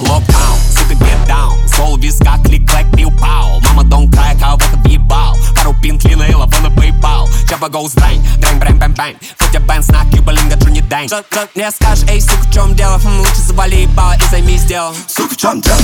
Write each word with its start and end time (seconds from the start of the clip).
локдаун 0.00 0.58
Сука, 0.70 0.94
get 0.94 1.26
down. 1.28 1.56
Сол 1.74 1.96
в 1.96 2.00
висках, 2.00 2.42
клик-клэк, 2.42 2.90
пиу-пау 2.96 3.60
Мама, 3.68 3.84
дом 3.84 4.10
края, 4.10 4.36
кого-то 4.38 4.76
въебал 4.84 5.36
Пару 5.56 5.74
пинтли 5.82 6.14
на 6.14 6.36
лава 6.36 6.50
на 6.60 6.68
PayPal 6.68 7.28
Чаба 7.48 7.68
гоус 7.68 7.92
драйн, 7.92 8.22
драйн, 8.38 8.58
брэнь, 8.58 8.78
бэм, 8.78 8.94
бэм 8.94 9.16
Фотя 9.38 9.60
бэнс 9.60 9.88
на 9.88 10.04
Кьюба, 10.10 10.32
линга, 10.32 10.56
Джонни 10.56 10.80
Дэнь 10.80 11.08
Что, 11.08 11.24
что 11.30 11.48
мне 11.54 11.70
скажешь, 11.70 12.04
эй, 12.08 12.20
сука, 12.20 12.42
в 12.42 12.52
чем 12.52 12.74
дело? 12.74 12.98
Хм, 12.98 13.20
лучше 13.20 13.42
завали 13.46 13.82
ебало 13.82 14.14
и 14.16 14.30
займись 14.30 14.64
делом 14.64 14.94
Сука, 15.06 15.34
в 15.34 15.36
чем 15.36 15.60
дело? 15.60 15.78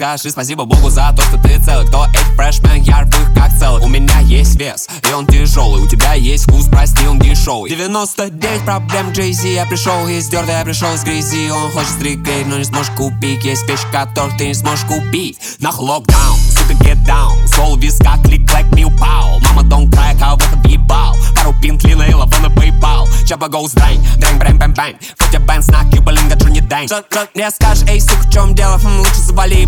Скажи 0.00 0.30
спасибо 0.30 0.64
Богу 0.64 0.88
за 0.88 1.12
то, 1.14 1.20
что 1.20 1.36
ты 1.36 1.62
целый 1.62 1.86
Кто 1.86 2.06
эти 2.06 2.34
фрешмен, 2.34 2.80
я 2.84 3.02
рву 3.02 3.34
как 3.34 3.52
целый. 3.58 3.82
У 3.82 3.86
меня 3.86 4.20
есть 4.20 4.56
вес, 4.56 4.88
и 5.06 5.12
он 5.12 5.26
тяжелый. 5.26 5.82
У 5.82 5.86
тебя 5.86 6.14
есть 6.14 6.44
вкус, 6.44 6.68
прости, 6.68 7.06
он 7.06 7.18
дешевый. 7.18 7.68
99 7.68 8.64
проблем 8.64 9.10
Джей-Зи. 9.10 9.52
Я 9.52 9.66
пришел 9.66 10.08
из 10.08 10.26
дерда, 10.28 10.52
я 10.52 10.64
пришел 10.64 10.90
из 10.94 11.04
грязи. 11.04 11.50
Он 11.50 11.70
хочет 11.72 11.90
стригейт, 11.90 12.46
но 12.46 12.56
не 12.56 12.64
сможешь 12.64 12.92
купить. 12.96 13.44
Есть 13.44 13.68
вещи, 13.68 13.84
которых 13.92 14.38
ты 14.38 14.46
не 14.46 14.54
сможешь 14.54 14.86
купить. 14.86 15.38
Нах 15.58 15.78
локдаун, 15.78 16.38
сука, 16.48 16.72
get 16.82 17.04
down. 17.06 17.46
Сол 17.54 17.76
в 17.76 17.80
висках, 17.80 18.22
клик-клэк, 18.24 18.74
пиу-пау 18.74 19.38
Мама, 19.48 19.62
дом 19.64 19.90
края, 19.90 20.16
кого-то 20.18 20.56
въебал. 20.64 21.14
Пару 21.36 21.54
пинтли 21.60 21.94
на 21.94 22.16
лава 22.16 22.34
на 22.40 22.46
PayPal 22.46 23.08
Чаба 23.26 23.48
гоус 23.48 23.72
драйн, 23.72 24.00
драйн, 24.18 24.38
брэнь, 24.38 24.58
бэм, 24.58 24.74
бэм 24.74 24.96
Фотя 25.16 25.40
бэнс 25.40 25.68
на 25.68 25.84
Кьюба, 25.90 26.12
линга, 26.12 26.36
Джонни 26.36 26.60
Дэнь. 26.60 26.86
Что, 26.86 27.04
мне 27.34 27.50
скажешь, 27.50 27.88
эй, 27.88 28.00
сука, 28.00 28.22
в 28.22 28.32
чем 28.32 28.54
дело? 28.54 28.78
Хм, 28.78 29.00
лучше 29.00 29.20
завали 29.20 29.66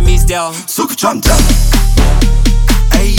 tutaj 0.00 0.12
mi 0.12 0.18
zdjął 0.18 0.52
Suk 0.66 1.02
jump 1.02 1.26
jump 1.26 1.42
Ej, 2.94 3.16